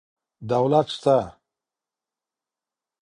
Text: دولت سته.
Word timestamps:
دولت 0.51 0.87
سته. 1.01 1.17